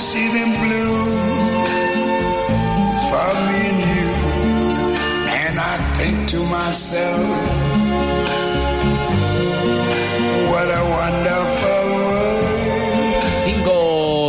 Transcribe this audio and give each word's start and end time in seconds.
see 0.00 0.30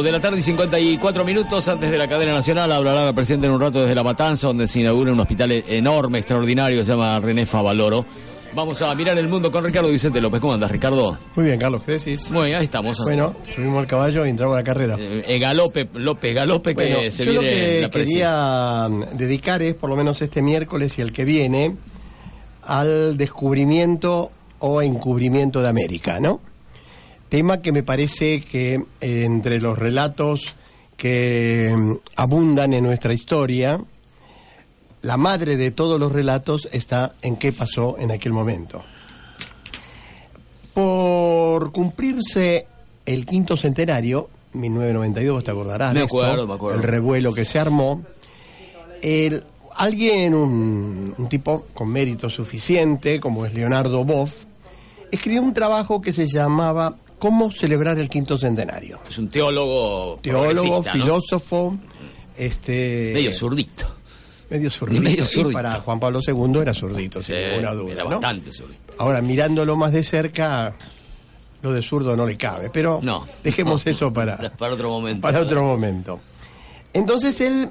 de 0.04 0.12
la 0.12 0.20
tarde 0.20 0.40
y 0.40 0.42
54 0.42 1.24
minutos 1.24 1.68
antes 1.68 1.90
de 1.90 1.98
la 1.98 2.08
cadena 2.08 2.34
nacional 2.34 2.72
hablará 2.72 3.06
la 3.06 3.14
presidenta 3.14 3.48
en 3.48 3.54
un 3.54 3.62
rato 3.62 3.82
desde 3.82 3.96
La 3.96 4.04
Matanza, 4.04 4.48
donde 4.48 4.68
se 4.68 4.82
inaugura 4.82 5.14
un 5.14 5.20
hospital 5.20 5.52
e-, 5.52 5.64
enorme, 5.70 6.18
extraordinario, 6.20 6.84
se 6.84 6.92
llama 6.92 7.20
René 7.20 7.46
Favaloro. 7.46 8.06
Vamos 8.54 8.82
a 8.82 8.94
mirar 8.96 9.18
el 9.18 9.30
mundo 9.30 9.50
con 9.50 9.64
Ricardo 9.64 9.90
Vicente 9.90 10.20
López. 10.20 10.42
¿Cómo 10.42 10.54
andas, 10.54 10.70
Ricardo? 10.70 11.18
Muy 11.36 11.46
bien, 11.46 11.58
Carlos, 11.58 11.84
¿qué 11.86 11.94
decís? 11.94 12.30
Muy 12.32 12.48
bien, 12.48 12.58
ahí 12.58 12.66
estamos. 12.66 12.98
Bueno, 12.98 13.34
subimos 13.56 13.80
al 13.80 13.88
caballo 13.88 14.26
y 14.26 14.30
entramos 14.30 14.56
a 14.56 14.58
la 14.60 14.64
carrera. 14.64 14.98
Eh, 15.00 15.24
eh, 15.26 15.40
galope, 15.40 15.88
López, 15.94 16.36
galope 16.36 16.76
que 16.76 16.92
Bueno, 16.92 17.12
se 17.12 17.26
yo 17.26 17.32
lo 17.32 17.42
viene 17.42 17.58
en 17.58 17.76
que 17.76 17.82
la 17.82 17.90
quería 17.90 18.88
mm, 18.90 19.18
dedicar 19.18 19.62
es, 19.62 19.76
por 19.76 19.90
lo 19.90 19.96
menos 19.96 20.22
este 20.22 20.42
miércoles 20.42 21.00
y 21.00 21.02
el 21.02 21.14
que 21.14 21.24
viene, 21.24 21.78
al 22.64 23.16
descubrimiento 23.16 24.32
o 24.60 24.82
encubrimiento 24.82 25.62
de 25.62 25.70
América, 25.70 26.20
¿no? 26.20 26.42
Tema 27.30 27.62
que 27.62 27.72
me 27.72 27.84
parece 27.84 28.42
que 28.42 28.74
eh, 29.00 29.24
entre 29.24 29.62
los 29.62 29.80
relatos 29.80 30.56
que 30.98 31.74
mm, 31.74 31.94
abundan 32.18 32.74
en 32.74 32.84
nuestra 32.84 33.14
historia, 33.14 33.80
la 35.02 35.18
madre 35.18 35.58
de 35.58 35.72
todos 35.72 36.00
los 36.00 36.12
relatos 36.12 36.68
está 36.72 37.14
en 37.22 37.36
qué 37.36 37.52
pasó 37.54 37.96
en 38.00 38.12
aquel 38.12 38.34
momento. 38.34 38.84
Por 40.74 41.72
cumplirse 41.72 42.66
el 43.06 43.26
quinto 43.26 43.58
centenario, 43.58 44.30
1992, 44.54 45.34
vos 45.36 45.44
te 45.44 45.52
acordarás 45.52 45.94
Me 45.94 46.00
de 46.02 46.06
esto, 46.06 46.22
acuerdo, 46.24 46.48
me 46.48 46.54
acuerdo. 46.54 46.78
el 46.80 46.84
revuelo 46.88 47.34
que 47.34 47.46
se 47.46 47.60
armó, 47.60 48.02
el- 49.02 49.44
alguien, 49.76 50.34
un, 50.34 51.14
un 51.18 51.30
tipo 51.30 51.66
con 51.74 51.90
mérito 51.90 52.30
suficiente, 52.30 53.20
como 53.20 53.46
es 53.46 53.54
Leonardo 53.54 54.04
Boff, 54.06 54.44
escribió 55.12 55.42
un 55.42 55.54
trabajo 55.54 56.02
que 56.02 56.14
se 56.14 56.28
llamaba 56.28 56.96
¿Cómo 57.20 57.52
celebrar 57.52 58.00
el 58.00 58.10
quinto 58.10 58.36
centenario? 58.38 59.00
Es 59.08 59.20
un 59.20 59.30
teólogo. 59.30 60.18
Teólogo, 60.24 60.82
filósofo, 60.82 61.78
este... 62.36 63.12
Medio 63.14 63.32
zurdito. 63.32 63.91
Medio 64.52 64.70
zurdito. 64.70 65.02
Medio 65.02 65.26
zurdito. 65.26 65.54
para 65.54 65.80
Juan 65.80 66.00
Pablo 66.00 66.20
II 66.28 66.60
era 66.62 66.74
zurdito, 66.74 67.22
sin 67.24 67.36
ninguna 67.38 67.72
duda. 67.72 67.94
era 67.94 68.04
¿no? 68.04 68.10
bastante 68.12 68.52
zurdito. 68.54 68.94
Ahora, 69.00 69.22
mirándolo 69.22 69.76
más 69.76 69.92
de 69.94 70.04
cerca, 70.04 70.76
lo 71.62 71.72
de 71.74 71.82
zurdo 71.82 72.16
no 72.16 72.26
le 72.28 72.38
cabe, 72.38 72.70
pero 72.70 73.00
No. 73.02 73.26
dejemos 73.44 73.86
eso 73.88 74.12
para, 74.14 74.38
Para 74.58 74.74
otro 74.74 74.90
momento. 74.90 75.22
para 75.22 75.40
otro 75.40 75.64
momento. 75.64 76.20
Entonces 76.94 77.40
él 77.42 77.70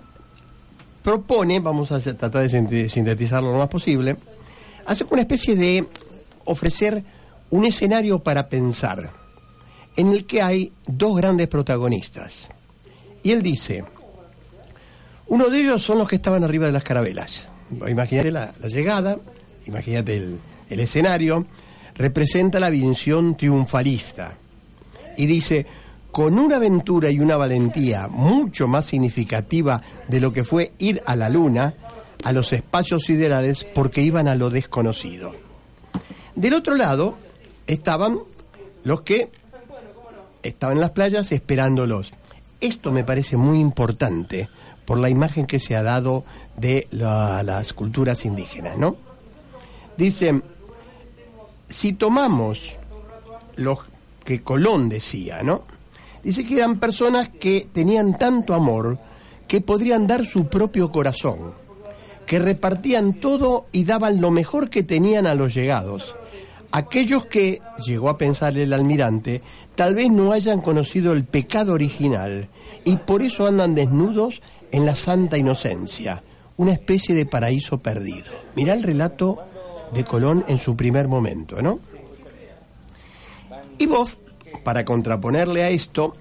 propone, 1.02 1.60
vamos 1.60 1.92
a 1.92 2.00
tratar 2.00 2.42
de 2.42 2.48
sinte- 2.50 2.88
sintetizarlo 2.88 3.52
lo 3.52 3.58
más 3.58 3.68
posible, 3.68 4.16
hacer 4.86 5.06
una 5.10 5.22
especie 5.22 5.54
de 5.56 5.86
ofrecer 6.44 7.04
un 7.50 7.64
escenario 7.64 8.20
para 8.20 8.48
pensar, 8.48 9.10
en 9.96 10.12
el 10.12 10.24
que 10.24 10.40
hay 10.40 10.72
dos 10.86 11.16
grandes 11.16 11.48
protagonistas. 11.48 12.48
Y 13.22 13.32
él 13.32 13.42
dice, 13.42 13.84
uno 15.30 15.48
de 15.48 15.60
ellos 15.60 15.82
son 15.82 15.98
los 15.98 16.08
que 16.08 16.16
estaban 16.16 16.42
arriba 16.42 16.66
de 16.66 16.72
las 16.72 16.82
carabelas. 16.82 17.46
Imagínate 17.88 18.32
la, 18.32 18.52
la 18.60 18.66
llegada, 18.66 19.16
imagínate 19.66 20.16
el, 20.16 20.80
escenario, 20.80 21.46
representa 21.94 22.58
la 22.58 22.68
visión 22.68 23.36
triunfalista. 23.36 24.34
Y 25.16 25.26
dice, 25.26 25.66
con 26.10 26.36
una 26.36 26.56
aventura 26.56 27.10
y 27.10 27.20
una 27.20 27.36
valentía 27.36 28.08
mucho 28.08 28.66
más 28.66 28.86
significativa 28.86 29.80
de 30.08 30.18
lo 30.18 30.32
que 30.32 30.42
fue 30.42 30.72
ir 30.78 31.00
a 31.06 31.14
la 31.14 31.28
luna, 31.28 31.74
a 32.24 32.32
los 32.32 32.52
espacios 32.52 33.04
siderales, 33.04 33.64
porque 33.72 34.02
iban 34.02 34.26
a 34.26 34.34
lo 34.34 34.50
desconocido. 34.50 35.30
Del 36.34 36.54
otro 36.54 36.74
lado 36.74 37.14
estaban 37.68 38.18
los 38.82 39.02
que 39.02 39.30
estaban 40.42 40.78
en 40.78 40.80
las 40.80 40.90
playas 40.90 41.30
esperándolos. 41.30 42.10
Esto 42.60 42.92
me 42.92 43.04
parece 43.04 43.36
muy 43.36 43.58
importante 43.58 44.48
por 44.84 44.98
la 44.98 45.08
imagen 45.08 45.46
que 45.46 45.60
se 45.60 45.76
ha 45.76 45.82
dado 45.82 46.24
de 46.56 46.86
la- 46.90 47.42
las 47.42 47.72
culturas 47.72 48.24
indígenas, 48.24 48.76
¿no? 48.76 48.96
Dice, 49.96 50.42
si 51.68 51.92
tomamos 51.92 52.76
lo 53.56 53.78
que 54.24 54.42
Colón 54.42 54.88
decía, 54.88 55.42
¿no? 55.42 55.62
Dice 56.22 56.44
que 56.44 56.56
eran 56.56 56.78
personas 56.78 57.28
que 57.28 57.66
tenían 57.72 58.18
tanto 58.18 58.54
amor 58.54 58.98
que 59.48 59.60
podrían 59.60 60.06
dar 60.06 60.26
su 60.26 60.46
propio 60.48 60.92
corazón, 60.92 61.54
que 62.26 62.38
repartían 62.38 63.14
todo 63.14 63.66
y 63.72 63.84
daban 63.84 64.20
lo 64.20 64.30
mejor 64.30 64.70
que 64.70 64.82
tenían 64.82 65.26
a 65.26 65.34
los 65.34 65.54
llegados. 65.54 66.14
Aquellos 66.72 67.26
que, 67.26 67.60
llegó 67.84 68.08
a 68.08 68.18
pensar 68.18 68.56
el 68.56 68.72
almirante, 68.72 69.42
tal 69.74 69.94
vez 69.94 70.10
no 70.10 70.32
hayan 70.32 70.60
conocido 70.60 71.12
el 71.12 71.24
pecado 71.24 71.72
original 71.72 72.48
y 72.84 72.96
por 72.96 73.22
eso 73.22 73.46
andan 73.46 73.74
desnudos 73.74 74.40
en 74.70 74.86
la 74.86 74.94
santa 74.94 75.36
inocencia, 75.36 76.22
una 76.56 76.72
especie 76.72 77.14
de 77.14 77.26
paraíso 77.26 77.78
perdido. 77.78 78.32
Mirá 78.54 78.74
el 78.74 78.82
relato 78.82 79.38
de 79.92 80.04
Colón 80.04 80.44
en 80.46 80.58
su 80.58 80.76
primer 80.76 81.08
momento, 81.08 81.60
¿no? 81.60 81.80
Y 83.78 83.86
Boff, 83.86 84.16
para 84.62 84.84
contraponerle 84.84 85.64
a 85.64 85.70
esto, 85.70 86.14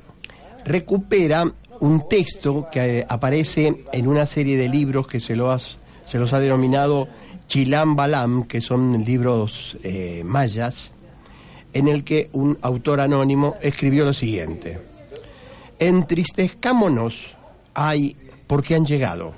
recupera 0.66 1.52
un 1.82 2.08
texto 2.08 2.68
que 2.72 3.00
eh, 3.00 3.06
aparece 3.08 3.84
en 3.92 4.08
una 4.08 4.26
serie 4.26 4.58
de 4.58 4.70
libros 4.70 5.08
que 5.08 5.20
se, 5.20 5.36
lo 5.36 5.58
se 5.60 6.18
los 6.20 6.34
ha 6.34 6.40
denominado 6.40 7.08
Chilam 7.50 7.98
Balam, 7.98 8.44
que 8.46 8.62
son 8.62 9.04
libros 9.04 9.76
eh, 9.84 10.22
mayas, 10.24 10.92
en 11.74 11.90
el 11.90 12.06
que 12.06 12.30
un 12.32 12.58
autor 12.62 13.02
anónimo 13.02 13.58
escribió 13.62 14.06
lo 14.06 14.14
siguiente. 14.14 14.80
Entristezcámonos, 15.78 17.38
ay, 17.74 18.16
porque 18.48 18.76
han 18.76 18.86
llegado. 18.86 19.32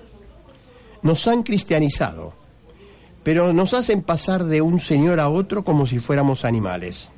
Nos 1.01 1.27
han 1.27 1.41
cristianizado, 1.41 2.33
pero 3.23 3.51
nos 3.51 3.73
hacen 3.73 4.03
pasar 4.03 4.43
de 4.43 4.61
un 4.61 4.79
señor 4.79 5.19
a 5.19 5.29
otro 5.29 5.63
como 5.63 5.87
si 5.87 5.97
fuéramos 5.97 6.45
animales 6.45 7.09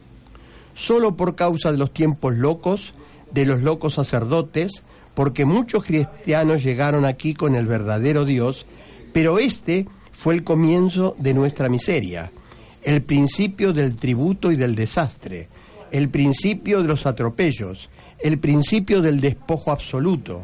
solo 0.74 1.16
por 1.16 1.36
causa 1.36 1.72
de 1.72 1.78
los 1.78 1.94
tiempos 1.94 2.36
locos, 2.36 2.94
de 3.32 3.46
los 3.46 3.62
locos 3.62 3.96
sacerdotes, 3.96 4.84
porque 5.14 5.46
muchos 5.46 5.86
cristianos 5.86 6.64
llegaron 6.64 7.06
aquí 7.06 7.34
con 7.34 7.56
el 7.56 7.68
verdadero 7.68 8.26
Dios, 8.26 8.66
pero 9.14 9.40
este 9.40 9.88
fue 10.14 10.36
el 10.36 10.44
comienzo 10.46 11.16
de 11.18 11.34
nuestra 11.34 11.68
miseria, 11.68 12.32
el 12.84 13.02
principio 13.02 13.74
del 13.74 13.96
tributo 13.98 14.52
y 14.52 14.56
del 14.56 14.76
desastre, 14.76 15.50
el 15.92 16.10
principio 16.10 16.82
de 16.82 16.88
los 16.88 17.06
atropellos, 17.06 17.90
el 18.20 18.40
principio 18.40 19.02
del 19.02 19.20
despojo 19.20 19.72
absoluto. 19.72 20.44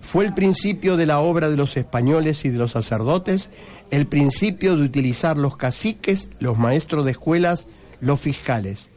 Fue 0.00 0.24
el 0.24 0.34
principio 0.34 0.96
de 0.96 1.06
la 1.06 1.20
obra 1.20 1.48
de 1.48 1.56
los 1.56 1.76
españoles 1.76 2.44
y 2.44 2.48
de 2.48 2.58
los 2.58 2.72
sacerdotes, 2.72 3.50
el 3.90 4.06
principio 4.06 4.76
de 4.76 4.84
utilizar 4.84 5.38
los 5.38 5.56
caciques, 5.56 6.28
los 6.40 6.58
maestros 6.58 7.04
de 7.04 7.12
escuelas, 7.12 7.68
los 8.00 8.20
fiscales. 8.20 8.90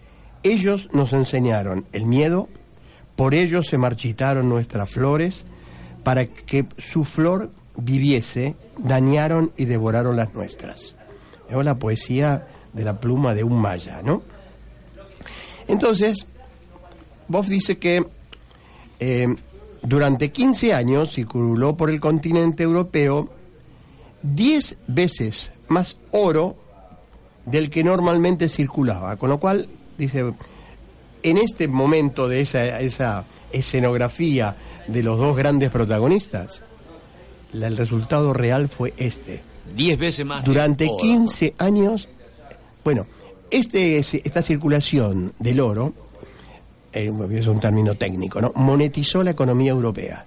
Ellos 0.44 0.90
nos 0.94 1.14
enseñaron 1.14 1.86
el 1.92 2.06
miedo, 2.06 2.50
por 3.16 3.36
ello 3.36 3.64
se 3.64 3.78
marchitaron 3.78 4.50
nuestras 4.50 4.90
flores, 4.90 5.46
para 6.04 6.28
que 6.28 6.66
su 6.78 7.04
flor 7.04 7.52
viviese, 7.76 8.56
dañaron 8.78 9.52
y 9.58 9.66
devoraron 9.66 10.16
las 10.16 10.34
nuestras. 10.34 10.96
Es 11.50 11.66
la 11.66 11.76
poesía 11.76 12.48
de 12.74 12.84
la 12.84 13.00
pluma 13.00 13.34
de 13.34 13.44
un 13.44 13.60
maya, 13.60 14.02
¿no? 14.04 14.24
Entonces, 15.68 16.26
Boff 17.28 17.48
dice 17.48 17.78
que 17.78 18.06
eh, 19.00 19.36
durante 19.84 20.32
15 20.32 20.74
años 20.74 21.14
circuló 21.14 21.76
por 21.76 21.90
el 21.90 22.00
continente 22.00 22.64
europeo 22.64 23.30
10 24.24 24.78
veces 24.88 25.52
más 25.68 25.98
oro 26.12 26.56
del 27.46 27.70
que 27.70 27.84
normalmente 27.84 28.50
circulaba, 28.50 29.16
con 29.16 29.30
lo 29.30 29.40
cual, 29.40 29.68
dice, 29.98 30.34
en 31.24 31.38
este 31.38 31.68
momento 31.68 32.28
de 32.28 32.42
esa, 32.42 32.80
esa 32.80 33.26
escenografía 33.52 34.56
de 34.88 35.04
los 35.04 35.18
dos 35.18 35.36
grandes 35.36 35.72
protagonistas, 35.72 36.64
la- 37.54 37.68
el 37.68 37.78
resultado 37.78 38.34
real 38.34 38.68
fue 38.70 38.94
este. 38.98 39.42
Diez 39.76 39.98
veces 39.98 40.26
más. 40.26 40.44
Durante 40.44 40.86
oro. 40.86 40.98
15 40.98 41.56
años, 41.58 42.10
bueno, 42.84 43.06
este, 43.50 43.98
esta 44.00 44.42
circulación 44.42 45.34
del 45.40 45.60
oro, 45.60 45.94
eh, 46.94 47.12
es 47.32 47.48
un 47.48 47.60
término 47.60 47.96
técnico, 47.96 48.42
¿no? 48.42 48.52
monetizó 48.56 49.24
la 49.24 49.32
economía 49.32 49.72
europea. 49.72 50.26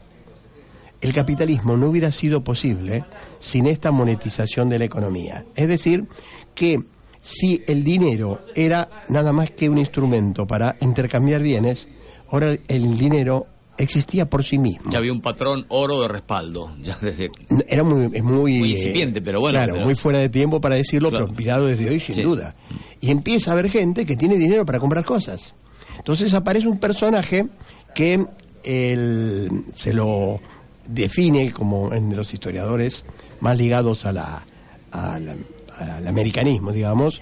El 1.01 1.13
capitalismo 1.13 1.77
no 1.77 1.89
hubiera 1.89 2.11
sido 2.13 2.43
posible 2.43 3.05
sin 3.39 3.67
esta 3.67 3.91
monetización 3.91 4.71
de 4.71 4.79
la 4.79 4.87
economía. 4.87 5.45
Es 5.55 5.69
decir, 5.69 6.07
que 6.55 6.83
si 7.21 7.63
el 7.67 7.85
dinero 7.85 8.41
era 8.55 9.05
nada 9.09 9.33
más 9.33 9.51
que 9.51 9.69
un 9.69 9.77
instrumento 9.79 10.47
para 10.47 10.77
intercambiar 10.81 11.43
bienes, 11.43 11.89
ahora 12.31 12.57
el 12.69 12.97
dinero 12.97 13.47
existía 13.79 14.29
por 14.29 14.45
sí 14.45 14.59
mismo. 14.59 14.91
Ya 14.91 14.99
había 14.99 15.13
un 15.13 15.21
patrón 15.21 15.67
oro 15.69 16.01
de 16.03 16.09
respaldo, 16.09 16.75
ya 16.81 16.97
desde... 17.01 17.31
Era 17.69 17.83
muy, 17.83 18.09
muy, 18.09 18.23
Muy 18.23 18.55
eh, 18.55 18.67
incipiente, 18.69 19.21
pero 19.23 19.41
bueno, 19.41 19.59
Claro, 19.59 19.75
pero- 19.75 19.85
muy 19.87 19.95
fuera 19.95 20.19
de 20.21 20.29
tiempo 20.29 20.61
para 20.61 20.77
decirlo, 20.77 21.11
Claro. 21.11 21.27
pero 21.27 21.39
mirado 21.39 21.67
desde 21.67 21.89
hoy 21.91 22.01
sin 22.01 22.15
Sí. 22.15 22.23
duda. 22.23 22.55
Y 23.01 23.11
empieza 23.11 23.51
a 23.51 23.55
haber 23.55 23.71
gente 23.71 24.07
que 24.07 24.17
tiene 24.17 24.37
dinero 24.37 24.65
para 24.65 24.79
comprar 24.81 25.05
cosas. 25.05 25.55
Entonces 25.99 26.33
aparece 26.35 26.69
un 26.69 26.79
personaje 26.79 27.47
que 27.95 28.27
él 28.63 29.49
se 29.75 29.93
lo 29.93 30.41
define 30.87 31.53
como 31.53 31.93
en 31.93 32.15
los 32.17 32.33
historiadores 32.35 33.05
más 33.41 33.57
ligados 33.59 34.05
a 34.07 34.13
la, 34.13 34.45
a 34.91 35.19
la- 35.19 35.37
al 35.79 36.07
americanismo, 36.07 36.71
digamos, 36.73 37.21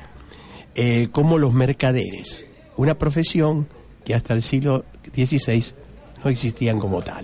eh, 0.75 1.09
como 1.13 1.39
los 1.39 1.53
mercaderes, 1.55 2.47
una 2.77 2.99
profesión 2.99 3.67
que 4.05 4.15
hasta 4.15 4.35
el 4.35 4.43
siglo 4.43 4.85
XVI 5.15 5.73
no 6.25 6.31
existían 6.31 6.79
como 6.79 7.03
tal. 7.03 7.23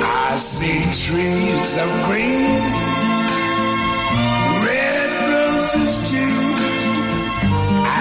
I 0.00 0.36
see 0.36 0.84
trees 0.92 1.78
of 1.78 2.06
green. 2.06 2.88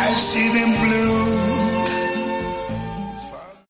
I 0.09 0.13
see 0.13 0.49
them 0.49 0.71
blue 0.83 1.76